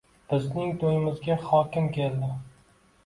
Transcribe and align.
Bizning 0.29 0.71
to`yimizga 0.83 1.37
hokim 1.51 1.93
keldi 1.99 2.31